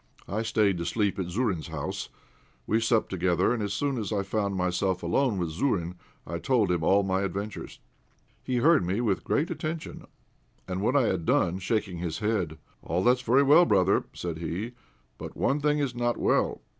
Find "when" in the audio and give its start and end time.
10.81-10.95